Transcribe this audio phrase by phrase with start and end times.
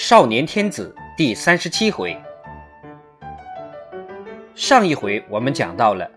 [0.00, 2.16] 少年天子第三十七回。
[4.54, 6.08] 上一回我们讲到了，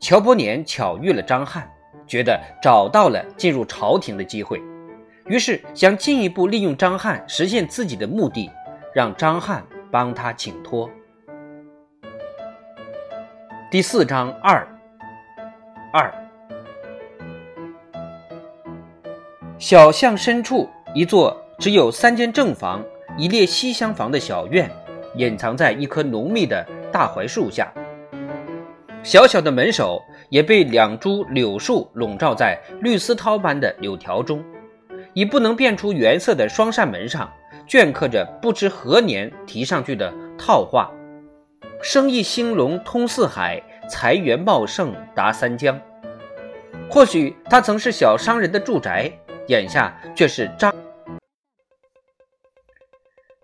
[0.00, 1.70] 乔伯年巧遇了张翰，
[2.06, 4.62] 觉得找到了进入朝廷的机会，
[5.26, 8.50] 于是想进一步利用张翰实现自己的目的，
[8.94, 10.88] 让张翰帮他请托。
[13.70, 14.66] 第四章二
[15.92, 16.10] 二，
[19.58, 21.38] 小巷深处一座。
[21.58, 22.84] 只有三间正房，
[23.16, 24.70] 一列西厢房的小院，
[25.14, 27.72] 隐藏在一棵浓密的大槐树下。
[29.02, 34.44] 小小的门首也被两株柳树笼罩在绿丝绦般的柳条中，
[35.14, 37.32] 已不能辨出原色的双扇门上，
[37.66, 40.90] 镌刻着不知何年题上去的套话
[41.80, 45.80] ：“生意兴隆通四海，财源茂盛达三江。”
[46.90, 49.10] 或许他曾是小商人的住宅，
[49.46, 50.74] 眼下却是张。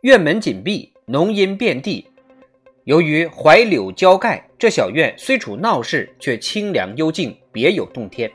[0.03, 2.05] 院门紧闭，浓荫遍地。
[2.83, 8.28] 由于槐柳浇盖，这小院虽处闹市，却清凉幽静，别有洞天。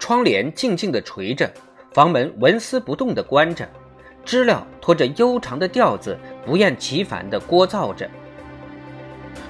[0.00, 1.48] 窗帘静静地垂着，
[1.92, 3.68] 房门纹丝不动地关着，
[4.24, 8.10] 知了拖着悠长的调子，不厌其烦地聒噪着。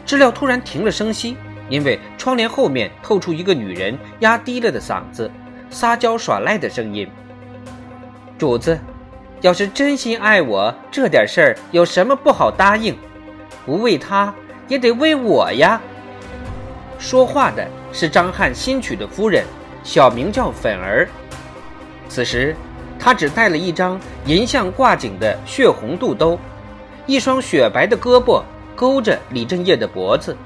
[0.04, 1.38] 知了突然停了声息，
[1.70, 5.30] 因为窗帘后面透出一个女人压低了的嗓子，
[5.70, 7.08] 撒娇耍赖的声音
[8.36, 8.78] ：“主子。”
[9.42, 12.96] 要是真心爱我，这点事儿有什么不好答应？
[13.66, 14.32] 不为他，
[14.68, 15.80] 也得为我呀。
[16.96, 19.44] 说话的是张翰新娶的夫人，
[19.82, 21.08] 小名叫粉儿。
[22.08, 22.54] 此时，
[23.00, 26.38] 她只带了一张银项挂颈的血红肚兜，
[27.06, 28.44] 一双雪白的胳膊
[28.76, 30.36] 勾着李振业的脖子，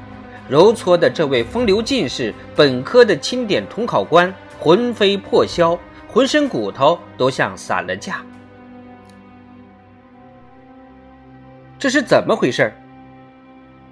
[0.48, 8.24] 揉搓的这位风流进士、本科的钦点统考官魂飞魄消，浑身骨头都像散了架。
[11.86, 12.72] 这是怎么回事？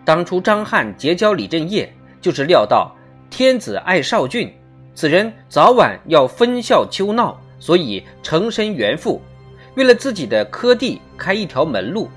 [0.05, 1.89] 当初张翰结交李振业，
[2.21, 2.93] 就是料到
[3.31, 4.53] 天子爱少俊，
[4.97, 9.23] 此人早晚要分校秋闹，所以成身援父，
[9.77, 12.11] 为了自己的科第开一条门路。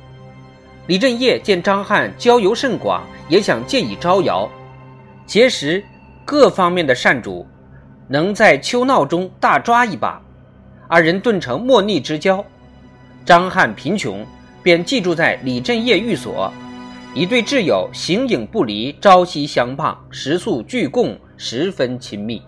[0.88, 4.50] 李振业见张翰交游甚广，也想借以招摇，
[5.28, 5.86] 结识
[6.26, 7.46] 各方面的善主，
[8.08, 10.20] 能在秋闹中大抓一把，
[10.88, 12.44] 二人顿成莫逆之交。
[13.24, 14.26] 张翰贫穷。
[14.68, 16.52] 便寄住在李振业寓所，
[17.14, 22.42] 一对挚友形影不离，朝夕相傍，食宿俱共，十分亲密。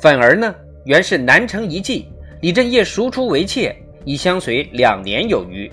[0.00, 0.54] 粉儿呢，
[0.84, 2.04] 原是南城一妓，
[2.42, 3.74] 李振业赎出为妾，
[4.04, 5.68] 已相随两年有余。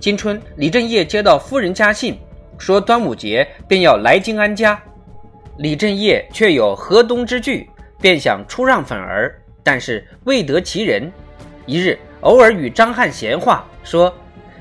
[0.00, 2.18] 今春李振业接到夫人家信，
[2.58, 4.82] 说端午节便要来京安家，
[5.58, 11.08] 李振业却有河东之惧，便想出让粉儿，但是未得其人。
[11.64, 11.96] 一日。
[12.26, 14.12] 偶尔与张翰闲话，说：“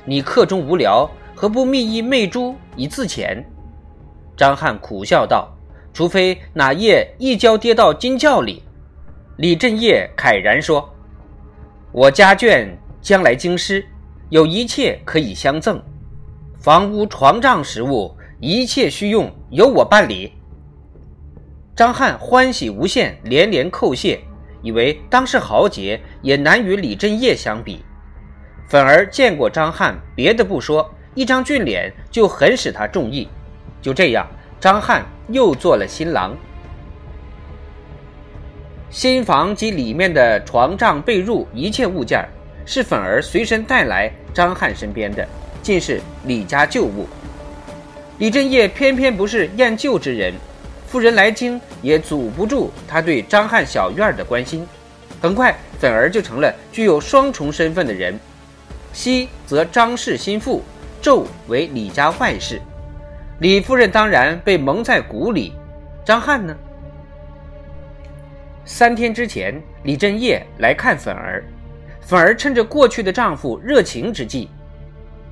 [0.06, 3.44] 你客中无聊，何不觅一媚珠以自遣？”
[4.38, 5.52] 张翰苦笑道
[5.92, 8.62] ：“除非哪夜一跤跌到金窖里。”
[9.38, 10.88] 李振业慨然说
[11.92, 12.68] ：“我家眷
[13.02, 13.84] 将来京师，
[14.30, 15.82] 有一切可以相赠，
[16.60, 20.32] 房屋、床帐、食物，一切需用由我办理。”
[21.76, 24.20] 张翰欢喜无限，连连叩谢。
[24.66, 27.86] 以为当是豪杰，也难与李振业相比。
[28.68, 33.30] 粉儿见过张翰，别的不说，一张俊脸就很使他中意。
[33.80, 34.28] 就这样，
[34.60, 36.36] 张翰又做了新郎。
[38.90, 42.28] 新房及里面的床帐被褥一切物件，
[42.66, 45.28] 是粉儿随身带来张翰身边的，
[45.62, 47.08] 尽是李家旧物。
[48.18, 50.34] 李振业偏偏不是厌旧之人。
[50.96, 54.66] 夫人来京也阻不住他对张翰小院的关心，
[55.22, 58.18] 很快粉儿就成了具有双重身份的人，
[58.94, 60.64] 西则张氏心腹，
[61.02, 62.62] 昼为李家外室。
[63.40, 65.52] 李夫人当然被蒙在鼓里，
[66.06, 66.56] 张翰呢？
[68.64, 71.44] 三天之前，李振业来看粉儿，
[72.00, 74.50] 粉儿趁着过去的丈夫热情之际，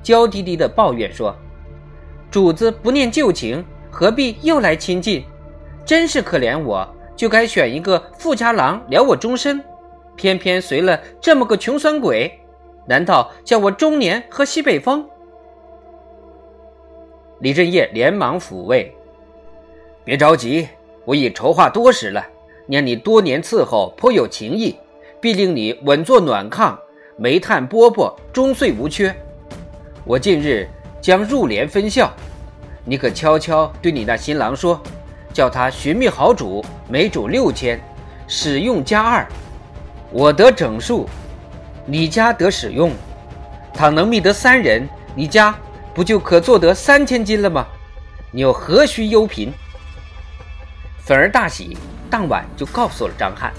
[0.04, 1.34] 娇滴滴的抱怨说
[2.30, 5.24] ：“主子不念旧情，何必又来亲近？”
[5.86, 9.64] 真是可怜我，就该选一个富家郎了我终身，
[10.16, 12.32] 偏偏随了这么个穷酸鬼，
[12.86, 15.06] 难道叫我中年喝西北风？
[17.40, 18.96] 李振业连忙抚慰
[20.06, 20.70] ：“别着急，
[21.04, 22.26] 我已筹划多时了。
[22.66, 24.78] 念你多年伺候，颇有情义，
[25.20, 26.78] 必令你稳坐暖炕，
[27.18, 29.14] 煤炭饽饽终岁无缺。
[30.06, 30.66] 我近日
[31.02, 32.10] 将入帘分校，
[32.86, 34.82] 你可悄悄对你那新郎说。”
[35.34, 37.82] 叫他寻觅好主，每主六千，
[38.28, 39.28] 使用加二，
[40.12, 41.10] 我得整数。
[41.86, 42.92] 你家得使用；
[43.74, 45.54] 倘能觅得三人，你家
[45.94, 47.66] 不就可做得三千金了吗？
[48.32, 49.52] 你又何须忧贫？”
[51.04, 51.76] 粉儿大喜，
[52.10, 53.52] 当晚就告诉了张翰。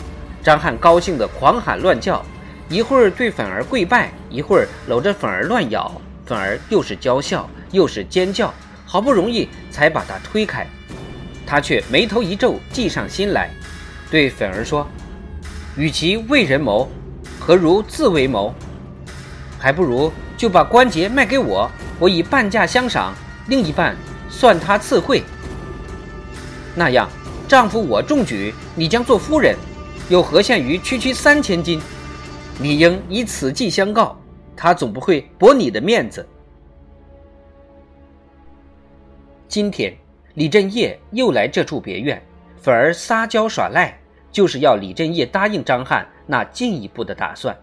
[0.42, 2.24] 张翰高兴的狂喊乱叫，
[2.68, 5.90] 一会儿对粉儿跪拜，一会儿搂着粉儿乱咬。
[6.24, 8.54] 粉儿又是娇笑又是尖叫，
[8.86, 10.66] 好不容易才把他推开。
[11.46, 13.50] 他却眉头一皱，计上心来，
[14.10, 14.86] 对粉儿说
[15.76, 16.88] ：“与其为人谋，
[17.38, 18.54] 何如自为谋？
[19.58, 23.14] 还不如就把关节卖给我，我以半价相赏，
[23.48, 23.96] 另一半
[24.28, 25.22] 算他赐惠。
[26.74, 27.08] 那样。”
[27.46, 29.54] 丈夫我中举，你将做夫人，
[30.08, 31.78] 又何限于区区三千金？
[32.58, 34.18] 你应以此计相告，
[34.56, 36.26] 他总不会驳你的面子。
[39.46, 39.94] 今天
[40.34, 42.20] 李振业又来这处别院，
[42.60, 43.96] 反而撒娇耍赖，
[44.32, 47.56] 就是要李振业答应张翰那进一步的打算。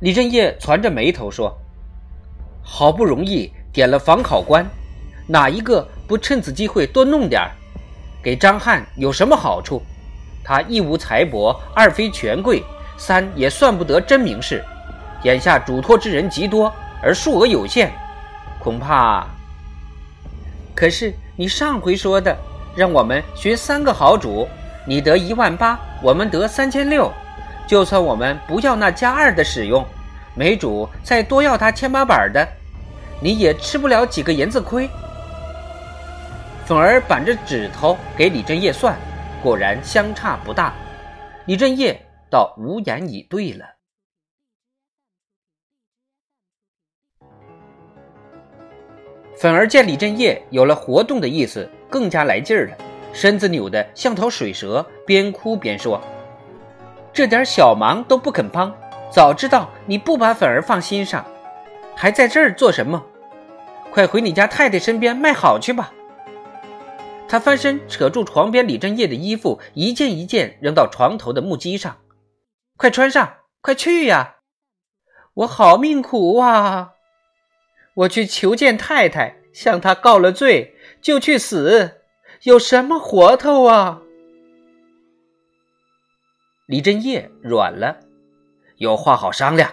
[0.00, 1.54] 李振业攒着眉头说
[2.62, 4.66] ：“好不容易点了房考官，
[5.26, 7.52] 哪一个？”不趁此机会多弄点儿，
[8.22, 9.82] 给张翰有什么好处？
[10.42, 12.62] 他一无财帛，二非权贵，
[12.96, 14.64] 三也算不得真名士。
[15.24, 16.72] 眼下嘱托之人极多，
[17.02, 17.92] 而数额有限，
[18.58, 19.26] 恐怕……
[20.78, 22.38] 可是你上回说的，
[22.76, 24.46] 让我们学三个好主，
[24.86, 27.12] 你得一万八，我们得三千六。
[27.66, 29.84] 就算我们不要那加二的使用，
[30.36, 32.46] 没主再多要他千八板的，
[33.20, 34.88] 你也吃不了几个银子亏。
[36.64, 38.96] 粉儿板着指头给李振业算，
[39.42, 40.72] 果然相差不大。
[41.46, 42.00] 李振业
[42.30, 43.64] 倒无言以对了。
[49.40, 52.76] 粉儿见李振业有了活动的意思，更加来劲儿了，
[53.12, 56.02] 身子扭得像条水蛇，边哭边说
[57.14, 58.74] ：“这点小忙都不肯帮，
[59.12, 61.24] 早知道你不把粉儿放心上，
[61.94, 63.04] 还在这儿做什么？
[63.92, 65.92] 快回你家太太身边卖好去吧。”
[67.28, 71.98] 他翻身扯住床边李振业的衣服，一件一件扔到床头的木屐上。
[72.76, 74.36] 快穿上，快去呀！
[75.34, 76.94] 我好命苦啊！
[77.98, 82.02] 我去求见太太，向她告了罪，就去死，
[82.44, 84.02] 有什么活头啊？
[86.66, 87.98] 李振业软了，
[88.76, 89.72] 有话好商量。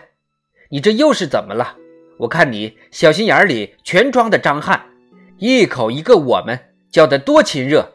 [0.69, 1.77] 你这又是怎么了？
[2.17, 4.87] 我看你小心眼里全装的张翰，
[5.37, 6.59] 一口一个我们。
[6.91, 7.91] 叫得多亲热！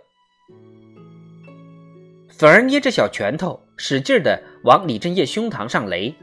[2.28, 6.14] 粉儿捏着小拳头，使劲的往李振业胸膛上擂。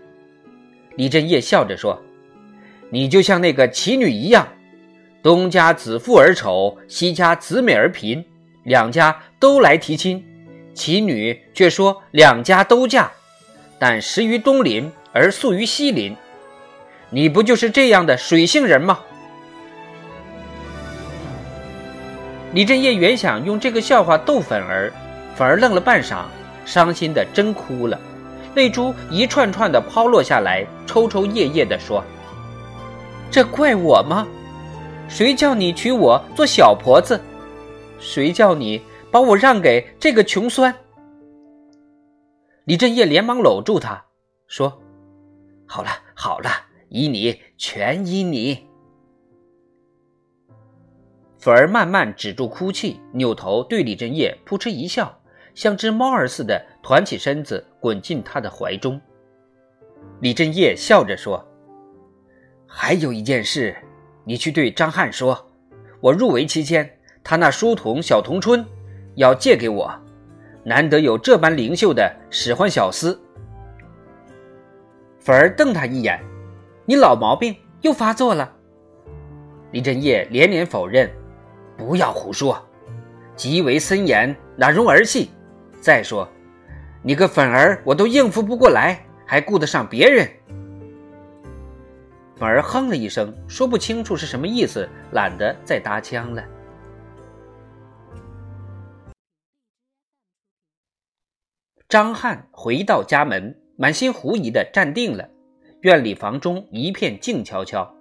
[0.96, 2.00] 李振业笑着说
[2.90, 4.48] ：“你就像那个奇女一样，
[5.22, 8.24] 东家子富而丑，西家子美而贫，
[8.64, 10.24] 两家都来提亲，
[10.74, 13.12] 奇女却说两家都嫁，
[13.78, 16.16] 但食于东邻而宿于西邻。
[17.10, 19.00] 你不就是这样的水性人吗？”
[22.54, 24.94] 李振业原想用这个笑话逗粉儿，
[25.36, 26.24] 粉儿愣了半晌，
[26.66, 28.00] 伤心的真哭了，
[28.56, 32.04] 泪珠一串串的抛落下来，抽抽噎噎的说
[33.30, 34.28] ：“这怪我吗？
[35.10, 37.20] 谁叫你娶我做小婆子？
[38.00, 38.82] 谁叫你
[39.12, 40.74] 把我让给这个穷酸？”
[42.66, 44.06] 李振业连忙搂住他，
[44.48, 44.82] 说
[45.66, 46.50] ：“好了好了，
[46.90, 48.68] 依你，全依你。”
[51.40, 55.18] 粉儿慢慢止住哭泣，扭头对李振业扑哧一笑，
[55.56, 59.00] 像只猫儿似的团起身子，滚进他的怀中。
[60.20, 61.48] 李振业笑着说
[62.68, 63.76] ：“还有一件事，
[64.24, 65.50] 你去对张翰说，
[66.02, 66.90] 我入围期间，
[67.24, 68.64] 他那书童小童春
[69.16, 69.92] 要借给我，
[70.64, 73.18] 难得有这般灵秀的使唤小厮。”
[75.20, 76.20] 粉儿瞪他一眼
[76.86, 78.54] ：“你老毛病又发作了。”
[79.72, 81.10] 李振业连连否认。
[81.78, 82.60] 不要胡说，
[83.36, 85.30] 极为森严，哪容儿戏？
[85.80, 86.28] 再说，
[87.04, 90.28] 你个粉儿，我都应付不过来，还顾得上别人？
[92.38, 96.44] 反而哼了一声，说不清楚是什么意思，懒得再搭腔了。
[101.90, 105.28] 张翰回到家门，满心狐疑的站定了。
[105.82, 107.96] 院里房中一片静悄悄，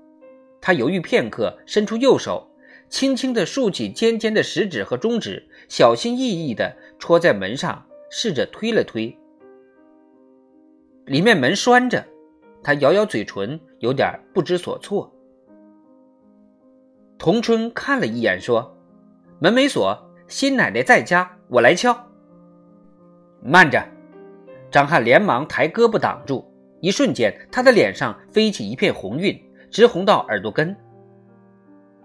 [0.61, 2.51] 他犹豫片刻，伸出右手。
[2.89, 9.17] 轻轻地竖起尖尖的食指和中指，小心翼翼地戳在门上，试着推了推。
[11.07, 12.07] 里面门拴着，
[12.63, 15.13] 他咬咬嘴唇，有点不知所措。
[17.19, 18.77] 童春看了一眼，说
[19.41, 19.97] ：“门没锁，
[20.29, 21.97] 新奶奶在家，我来敲。”
[23.43, 23.83] 慢着，
[24.71, 26.45] 张翰连忙抬胳膊挡住，
[26.81, 29.39] 一瞬间，他的脸上飞起一片红晕，
[29.71, 30.77] 直红到耳朵根。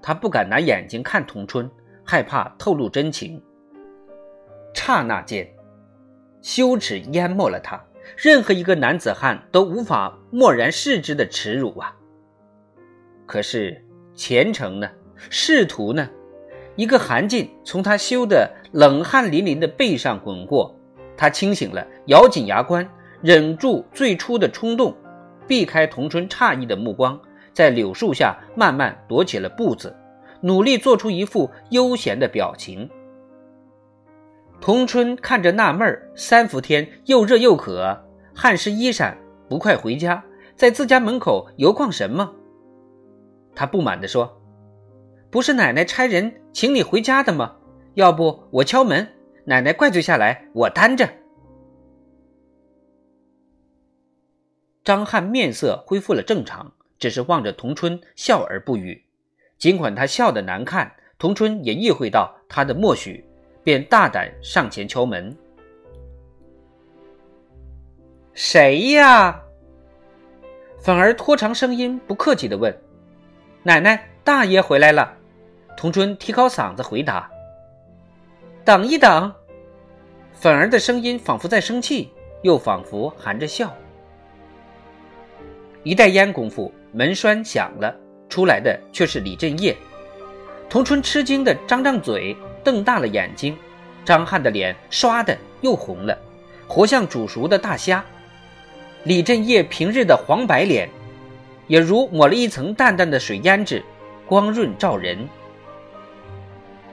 [0.01, 1.69] 他不敢拿眼睛看童春，
[2.03, 3.41] 害怕透露真情。
[4.73, 5.47] 刹那间，
[6.41, 7.83] 羞耻淹没了他，
[8.15, 11.95] 任何一个男子汉都无法漠然视之的耻辱啊！
[13.25, 13.83] 可是
[14.15, 14.89] 前程呢？
[15.29, 16.09] 仕途呢？
[16.75, 20.75] 一个寒劲从他羞得冷汗淋漓的背上滚过，
[21.15, 22.87] 他清醒了，咬紧牙关，
[23.21, 24.95] 忍住最初的冲动，
[25.47, 27.19] 避开童春诧异的目光，
[27.53, 29.95] 在柳树下慢慢踱起了步子，
[30.41, 32.89] 努力做出一副悠闲的表情。
[34.61, 37.99] 童春看着纳闷儿，三伏天又热又渴，
[38.35, 39.17] 汗湿衣衫，
[39.49, 40.23] 不快回家，
[40.55, 42.31] 在自家门口游逛什么？
[43.55, 44.39] 他不满地说。
[45.31, 47.55] 不是奶奶差人请你回家的吗？
[47.95, 49.07] 要不我敲门，
[49.45, 51.09] 奶奶怪罪下来，我担着。
[54.83, 59.03] 张翰面色恢复了正常，只是望着童春笑而不语。
[59.57, 63.25] 尽管他笑得难看，童春也意会到他的默许，
[63.63, 65.35] 便大胆上前敲门。
[68.33, 69.41] 谁呀？
[70.79, 72.75] 粉儿拖长声音，不客气的问
[73.61, 75.15] ：“奶奶，大爷回来了。”
[75.77, 77.29] 童春提高嗓子回答
[78.65, 79.31] ：“等一等。”
[80.33, 83.71] 粉儿的声音仿佛在生气，又仿佛含着笑。
[85.83, 87.95] 一袋烟功夫，门栓响了，
[88.27, 89.75] 出来的却是李振业。
[90.67, 93.57] 童春吃惊的张张嘴，瞪大了眼睛。
[94.03, 96.17] 张翰的脸唰的又红了，
[96.67, 98.03] 活像煮熟的大虾。
[99.03, 100.89] 李振业平日的黄白脸，
[101.67, 103.83] 也如抹了一层淡淡的水胭脂，
[104.25, 105.27] 光润照人。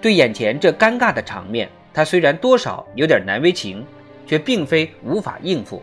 [0.01, 3.85] 对眼前这尴尬的场面，他虽然多少有点难为情，
[4.27, 5.83] 却并非无法应付。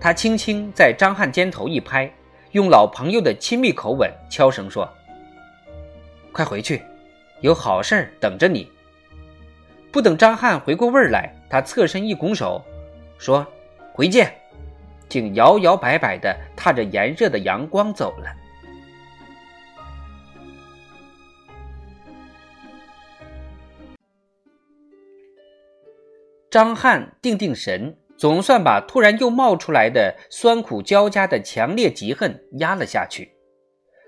[0.00, 2.10] 他轻轻在张翰肩头一拍，
[2.52, 4.88] 用老朋友的亲密口吻悄声说
[6.32, 6.82] ：“快回去，
[7.42, 8.66] 有好事儿等着你。”
[9.92, 12.62] 不等张翰回过味儿来，他侧身一拱手，
[13.18, 13.46] 说
[13.92, 14.32] ：“回见。”
[15.08, 18.32] 竟摇摇摆摆地踏着炎热的阳光走了。
[26.48, 33.32] 张翰定定神，总算把突然又冒出来的酸苦交加的强烈嫉恨压了下去。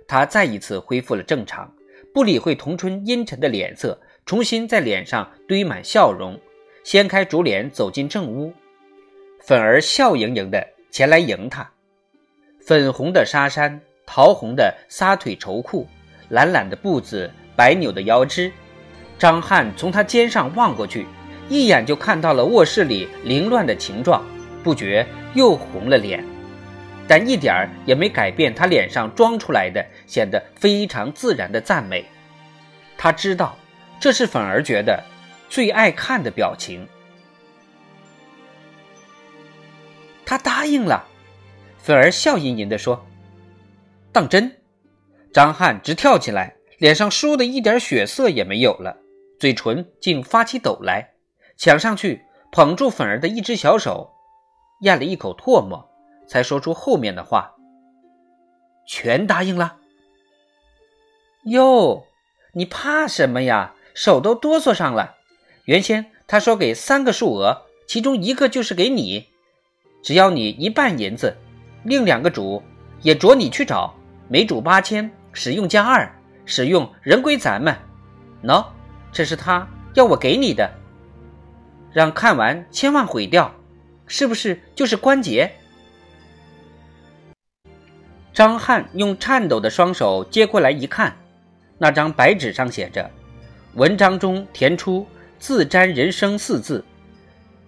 [0.07, 1.75] 他再一次恢复了正常，
[2.15, 6.39] 不理会童春阴沉的脸色，重新在脸上堆满笑容，
[6.85, 8.53] 掀开竹帘走进正屋。
[9.41, 11.71] 粉儿笑盈盈的前来迎他，
[12.67, 15.87] 粉红的纱衫，桃红的撒腿绸裤，
[16.29, 18.53] 懒懒的步子，白扭的腰肢。
[19.19, 21.07] 张翰从他肩上望过去。
[21.49, 24.25] 一眼就看到了卧室里凌乱的情状，
[24.63, 26.25] 不觉又红了脸，
[27.07, 32.07] 但一点儿也没改变他脸上装出来的显得非常自然的赞美。
[32.97, 33.59] 他知道
[34.03, 35.01] 这是粉儿觉得
[35.49, 36.89] 最爱看的表情。
[40.27, 41.07] 他答应了，
[41.79, 43.07] 粉儿笑吟吟地说
[44.11, 44.61] ：“当真？”
[45.33, 48.97] 张翰直跳起来，脸上倏的一点血色也没有了，
[49.39, 51.13] 嘴唇竟发起抖来。
[51.57, 54.11] 抢上去捧住粉儿的一只小手，
[54.81, 55.89] 咽了一口唾沫，
[56.27, 57.55] 才说出后面的话
[58.85, 59.77] ：“全答应了。”
[61.47, 62.05] 哟，
[62.55, 63.77] 你怕什么呀？
[63.95, 65.17] 手都哆嗦上了。
[65.65, 69.27] 原先他说给三个数额，其中一个就是给你，
[70.03, 71.37] 只要你一半银子，
[71.85, 72.63] 另两个主
[73.03, 73.95] 也着你去找，
[74.29, 76.11] 每主八千，使用加二，
[76.45, 77.77] 使用人归咱们。
[78.43, 78.65] 喏，
[79.13, 80.71] 这是他要我给你的。
[81.93, 83.55] 让看完千万毁掉，
[84.07, 85.53] 是不是就是关节？
[88.33, 91.15] 张翰用颤抖的双手接过来一看，
[91.77, 93.11] 那张白纸上写着
[93.75, 95.07] “文章中填出
[95.41, 96.85] ‘自沾人生’四字，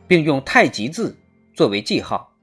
[0.06, 1.16] 并用太极字
[1.54, 2.36] 作为记号。”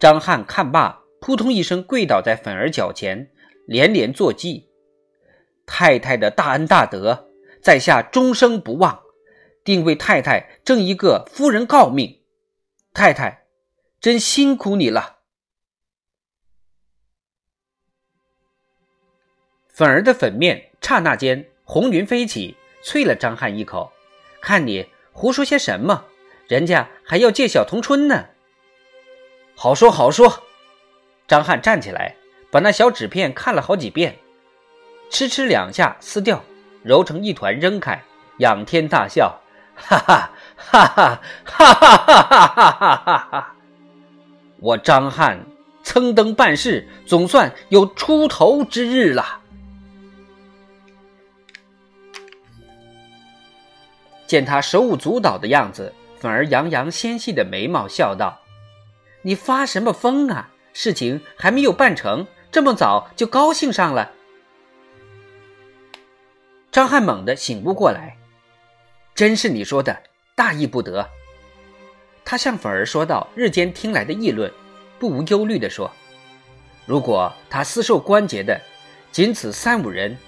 [0.00, 3.30] 张翰看罢，扑通一声跪倒在粉儿脚前，
[3.66, 4.64] 连连作揖
[5.66, 7.30] ：“太太的大恩大德，
[7.62, 9.02] 在下终生不忘。”
[9.64, 12.22] 定为太太挣一个夫人诰命，
[12.92, 13.46] 太太
[13.98, 15.20] 真辛苦你了。
[19.68, 23.90] 粉儿的粉面刹那间红云飞起，啐了张翰一口
[24.40, 26.04] ：“看你胡说些什么？
[26.46, 28.26] 人家还要借小童春呢。”
[29.56, 30.42] 好说好说。
[31.26, 32.16] 张翰站起来，
[32.50, 34.18] 把那小纸片看了好几遍，
[35.10, 36.44] 哧哧两下撕掉，
[36.82, 38.04] 揉成一团扔开，
[38.38, 39.40] 仰天大笑。
[39.74, 43.54] 哈哈哈哈哈哈哈哈哈哈哈！
[44.60, 45.44] 我张翰
[45.82, 49.40] 蹭登办事，总算有出头之日了。
[54.34, 58.40] 见他手舞足蹈的样子，粉儿扬扬纤细的眉毛，笑道
[59.22, 60.50] ：“你发什么疯啊？
[60.72, 64.10] 事情还没有办成，这么早就高兴上了。”
[66.72, 68.16] 张翰猛地醒悟过来，
[69.14, 69.96] 真是你说的，
[70.34, 71.08] 大意不得。
[72.24, 74.52] 他向粉儿说道：“日间听来的议论，
[74.98, 75.88] 不无忧虑地说，
[76.86, 78.60] 如果他私受关节的
[79.12, 80.18] 仅此三五人，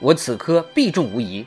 [0.00, 1.46] 我此科必中无疑。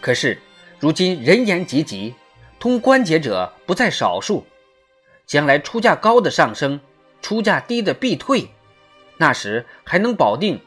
[0.00, 0.36] 可是……”
[0.82, 2.12] 如今人言济济，
[2.58, 4.44] 通关节者不在少数。
[5.26, 6.80] 将来出价高的上升，
[7.20, 8.50] 出价低的必退。
[9.16, 10.60] 那时还能保定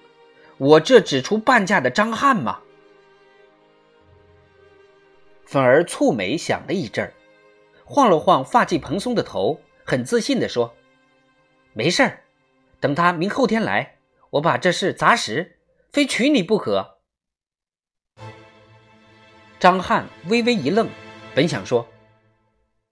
[0.58, 2.60] 我这只出半价的张翰吗？
[5.46, 7.14] 粉儿蹙眉想了一阵儿，
[7.84, 10.74] 晃了晃发髻蓬松的头，很自信地说
[11.76, 12.22] ：“没事儿，
[12.80, 13.98] 等他明后天来，
[14.30, 15.58] 我把这事砸实，
[15.92, 16.95] 非娶你不可。”
[19.66, 20.88] 张翰微微一愣，
[21.34, 21.84] 本想说：“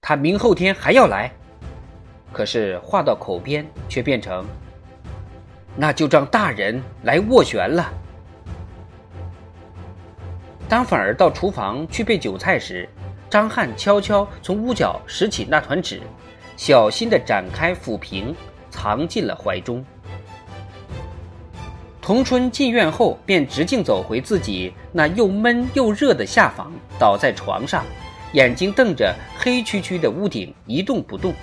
[0.02, 1.32] 他明后天还要来。”
[2.34, 4.44] 可是话到口边，却变成
[5.78, 7.94] ：“那就让大人来斡旋了。”
[10.68, 12.90] 当反而到厨房去备酒菜时，
[13.30, 16.02] 张翰悄悄从屋角拾起那团纸，
[16.58, 18.36] 小心地展开抚平，
[18.72, 19.86] 藏进了怀中。
[22.04, 26.70] 童春进院后，便直径走回自己那又闷又热的下房，
[27.00, 27.86] 倒在床上，
[28.34, 31.34] 眼睛瞪着黑黢黢的屋顶，一动不动。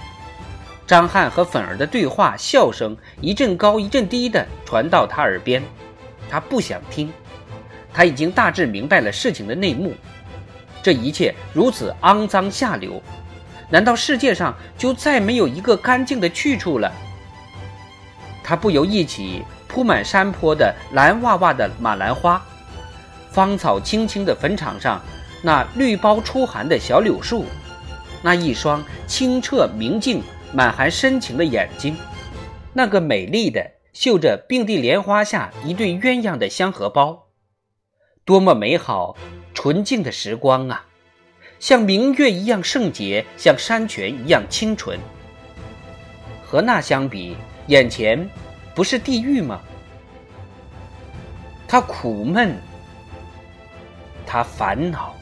[0.87, 5.63] 张翰和粉儿的对话，笑声一阵高一阵低的传到他耳边，
[6.29, 7.11] 他不想听。
[7.91, 9.95] 他已经大致明白了事情的内幕，
[10.83, 13.03] 这一切如此肮脏下流，
[13.71, 16.93] 难道世界上就再没有一个干净的去处了？
[18.45, 19.43] 他不由忆起。
[19.71, 22.45] 铺满山坡的蓝哇哇的马兰花，
[23.31, 25.01] 芳草青青的坟场上，
[25.43, 27.45] 那绿苞初寒的小柳树，
[28.21, 30.21] 那一双清澈明净、
[30.53, 31.97] 满含深情的眼睛，
[32.73, 37.29] 那个美丽的绣着并蒂莲花下一对鸳鸯的香荷包，
[38.25, 39.17] 多么美好
[39.55, 40.87] 纯净的时光啊！
[41.61, 44.99] 像明月一样圣洁，像山泉一样清纯。
[46.45, 47.37] 和那相比，
[47.69, 48.29] 眼前。
[48.81, 49.61] 不是地狱吗？
[51.69, 52.57] 他苦闷，
[54.25, 55.15] 他烦恼。